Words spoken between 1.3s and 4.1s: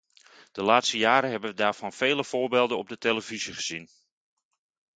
we daarvan vele voorbeelden op de televisie gezien.